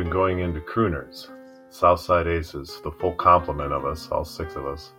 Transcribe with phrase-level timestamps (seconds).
[0.00, 1.28] been going into crooners,
[1.68, 4.92] Southside Aces, the full complement of us, all six of us,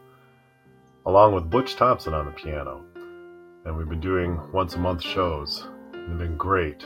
[1.08, 2.86] along with Butch Thompson on the piano.
[3.66, 5.68] And we've been doing once a month shows.
[5.92, 6.86] They've been great.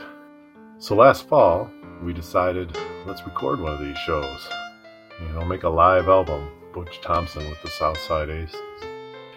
[0.78, 1.70] So last fall,
[2.02, 2.74] we decided
[3.04, 4.48] let's record one of these shows.
[5.20, 8.58] You know, make a live album, Butch Thompson with the Southside Aces.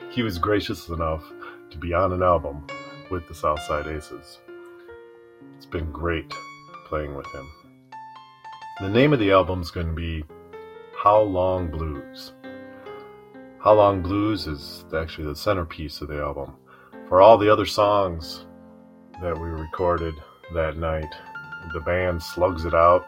[0.09, 1.25] He was gracious enough
[1.69, 2.65] to be on an album
[3.11, 4.39] with the Southside Aces.
[5.57, 6.33] It's been great
[6.85, 7.45] playing with him.
[8.81, 10.23] The name of the album is going to be
[10.95, 12.31] How Long Blues.
[13.61, 16.55] How Long Blues is actually the centerpiece of the album.
[17.09, 18.45] For all the other songs
[19.21, 20.13] that we recorded
[20.53, 21.13] that night,
[21.73, 23.05] the band slugs it out.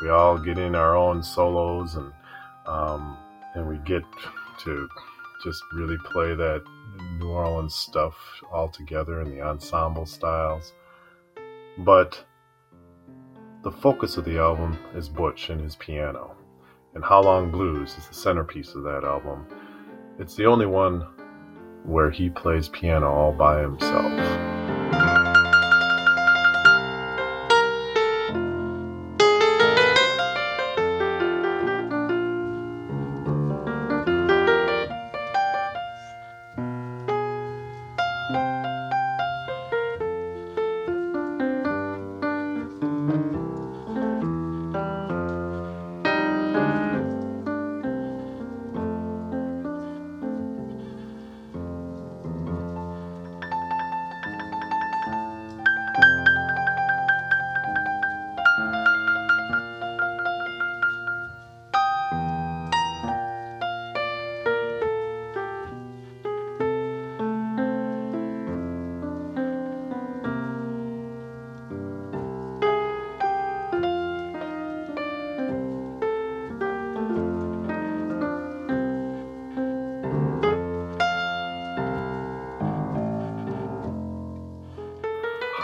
[0.00, 2.12] We all get in our own solos and
[2.66, 3.16] um,
[3.56, 4.04] and we get
[4.60, 4.88] to
[5.42, 6.62] just really play that
[7.18, 8.14] New Orleans stuff
[8.52, 10.72] all together in the ensemble styles.
[11.78, 12.24] But
[13.62, 16.34] the focus of the album is Butch and his piano.
[16.94, 19.46] And How Long Blues is the centerpiece of that album.
[20.18, 21.06] It's the only one
[21.84, 24.61] where he plays piano all by himself.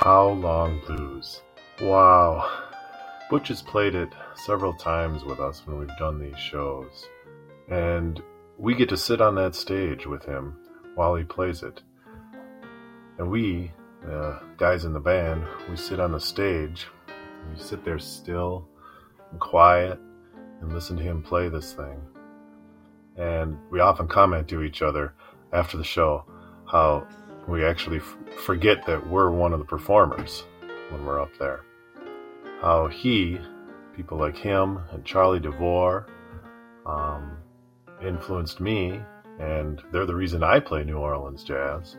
[0.00, 1.42] How Long Blues.
[1.80, 2.48] Wow.
[3.28, 7.08] Butch has played it several times with us when we've done these shows.
[7.68, 8.22] And
[8.56, 10.56] we get to sit on that stage with him
[10.94, 11.82] while he plays it.
[13.18, 13.72] And we,
[14.08, 16.86] uh, guys in the band, we sit on the stage.
[17.52, 18.68] We sit there still
[19.32, 19.98] and quiet
[20.60, 22.00] and listen to him play this thing.
[23.16, 25.14] And we often comment to each other
[25.52, 26.24] after the show
[26.70, 27.04] how
[27.48, 30.44] we actually f- forget that we're one of the performers
[30.90, 31.64] when we're up there.
[32.60, 33.38] How he,
[33.96, 36.06] people like him and Charlie DeVore,
[36.84, 37.38] um,
[38.02, 39.00] influenced me,
[39.40, 41.96] and they're the reason I play New Orleans jazz.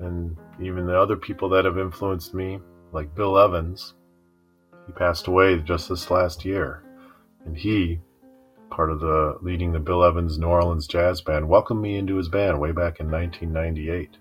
[0.00, 2.58] And even the other people that have influenced me,
[2.92, 3.94] like Bill Evans,
[4.86, 6.82] he passed away just this last year.
[7.44, 8.00] And he,
[8.70, 12.28] part of the leading the Bill Evans New Orleans Jazz Band, welcomed me into his
[12.28, 14.16] band way back in 1998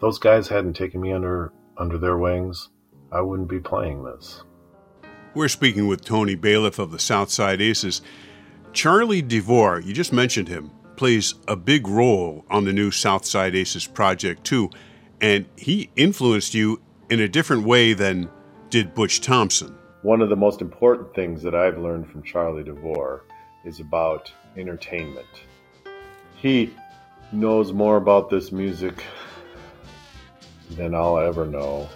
[0.00, 2.70] those guys hadn't taken me under under their wings,
[3.12, 4.42] I wouldn't be playing this.
[5.34, 8.02] We're speaking with Tony Bailiff of the Southside Aces.
[8.72, 13.86] Charlie DeVore, you just mentioned him, plays a big role on the new Southside Aces
[13.86, 14.70] project too,
[15.20, 16.80] and he influenced you
[17.10, 18.28] in a different way than
[18.70, 19.78] did Butch Thompson.
[20.02, 23.24] One of the most important things that I've learned from Charlie DeVore
[23.64, 25.26] is about entertainment.
[26.36, 26.74] He
[27.32, 29.04] knows more about this music
[30.70, 31.88] than I'll ever know.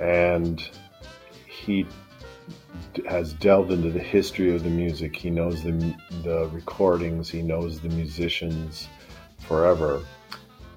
[0.00, 0.62] And
[1.46, 1.86] he
[3.08, 5.16] has delved into the history of the music.
[5.16, 8.88] He knows the, the recordings, he knows the musicians
[9.38, 10.02] forever.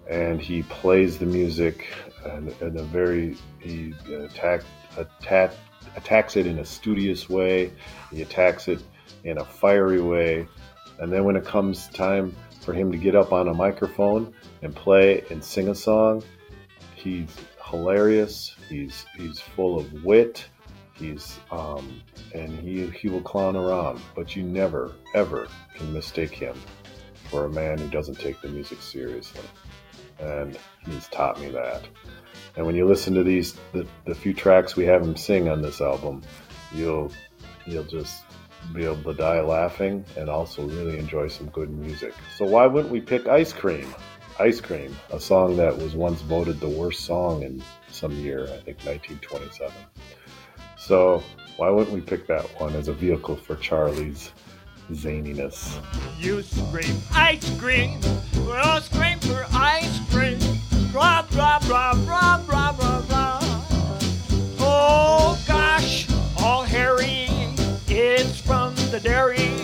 [0.10, 1.88] And he plays the music
[2.26, 4.62] in, in a very, he attack,
[4.98, 5.52] attack,
[5.96, 7.72] attacks it in a studious way,
[8.12, 8.82] he attacks it
[9.24, 10.48] in a fiery way.
[11.00, 14.76] And then when it comes time for him to get up on a microphone and
[14.76, 16.24] play and sing a song,
[17.06, 17.30] he's
[17.64, 18.56] hilarious.
[18.68, 20.46] He's he's full of wit.
[20.94, 22.02] He's um,
[22.34, 26.60] and he he will clown around, but you never ever can mistake him
[27.30, 29.46] for a man who doesn't take the music seriously.
[30.20, 31.88] And he's taught me that.
[32.56, 35.62] And when you listen to these the, the few tracks we have him sing on
[35.62, 36.24] this album,
[36.74, 37.12] you'll
[37.66, 38.24] you'll just
[38.74, 42.16] be able to die laughing and also really enjoy some good music.
[42.36, 43.94] So why wouldn't we pick Ice Cream?
[44.38, 48.58] Ice Cream, a song that was once voted the worst song in some year, I
[48.58, 49.72] think 1927.
[50.78, 51.24] So,
[51.56, 54.34] why wouldn't we pick that one as a vehicle for Charlie's
[54.92, 55.80] zaniness?
[56.20, 58.02] You scream ice cream,
[58.46, 60.38] we'll scream for ice cream.
[60.92, 63.40] Blah, blah, blah, blah, blah, blah, blah.
[64.60, 66.10] Oh gosh,
[66.40, 67.30] all hairy,
[67.88, 69.64] is from the dairy.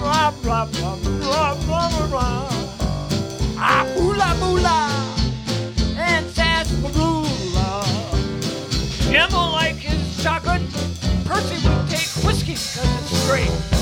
[0.00, 2.63] Blah, blah, blah, blah, blah, blah, blah.
[4.34, 7.84] Ah, boola, and sarsaparilla.
[9.10, 10.62] Jim will like his chocolate.
[11.24, 13.73] Percy would take whiskey it's great.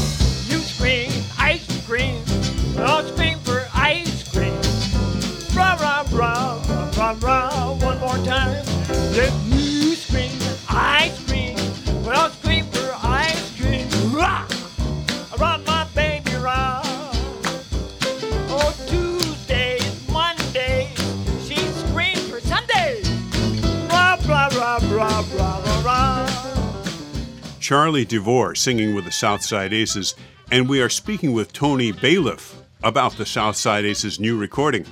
[27.72, 30.14] Charlie DeVore singing with the Southside Aces,
[30.50, 34.84] and we are speaking with Tony Bailiff about the Southside Aces' new recording.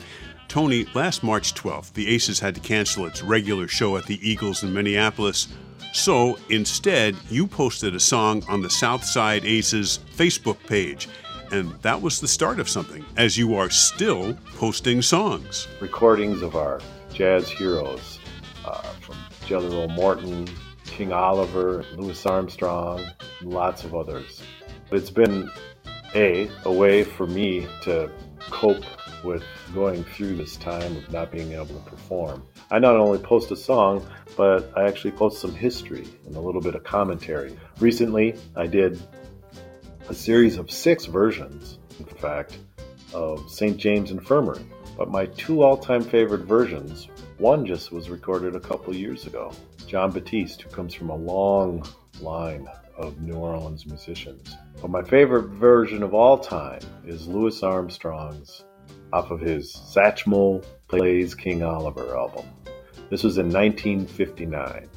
[0.49, 4.63] Tony, last March 12th, the Aces had to cancel its regular show at the Eagles
[4.63, 5.49] in Minneapolis.
[5.93, 11.07] So instead, you posted a song on the Southside Aces Facebook page.
[11.53, 15.69] And that was the start of something, as you are still posting songs.
[15.83, 16.81] recordings of our
[17.13, 18.19] jazz heroes
[18.65, 19.17] uh, from
[19.51, 20.49] Roll Morton,
[20.91, 23.07] King Oliver, Louis Armstrong,
[23.43, 24.43] lots of others.
[24.91, 25.51] It's been
[26.15, 28.11] a a way for me to
[28.51, 28.85] cope
[29.25, 32.43] with going through this time of not being able to perform.
[32.71, 34.07] I not only post a song,
[34.37, 37.57] but I actually post some history and a little bit of commentary.
[37.79, 39.01] Recently, I did
[40.09, 42.59] a series of six versions, in fact,
[43.15, 43.77] of St.
[43.77, 44.65] James Infirmary.
[44.99, 47.09] But my two all time favorite versions,
[47.39, 49.53] one just was recorded a couple years ago.
[49.91, 51.85] Jon Batiste, who comes from a long
[52.21, 54.57] line of New Orleans musicians.
[54.81, 58.65] But my favorite version of all time is Louis Armstrong's
[59.13, 62.47] off of his Satchmo Plays King Oliver album.
[63.11, 64.89] This was in 1959,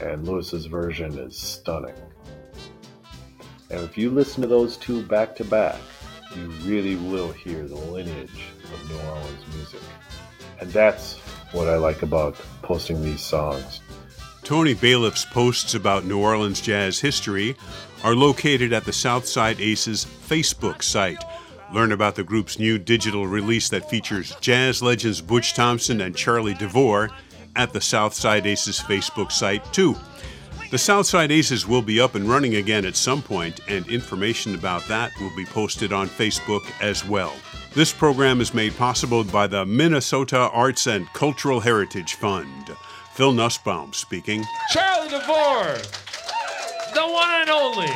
[0.00, 1.96] and Louis's version is stunning.
[3.70, 5.80] And if you listen to those two back to back,
[6.36, 9.80] you really will hear the lineage of New Orleans music.
[10.60, 11.18] And that's
[11.50, 13.80] what I like about posting these songs.
[14.46, 17.56] Tony Bailiff's posts about New Orleans jazz history
[18.04, 21.20] are located at the Southside Aces Facebook site.
[21.74, 26.54] Learn about the group's new digital release that features jazz legends Butch Thompson and Charlie
[26.54, 27.10] DeVore
[27.56, 29.96] at the Southside Aces Facebook site, too.
[30.70, 34.86] The Southside Aces will be up and running again at some point, and information about
[34.86, 37.34] that will be posted on Facebook as well.
[37.74, 42.76] This program is made possible by the Minnesota Arts and Cultural Heritage Fund.
[43.16, 44.44] Phil Nusbaum speaking.
[44.68, 45.78] Charlie DeVore,
[46.92, 47.88] the one and only.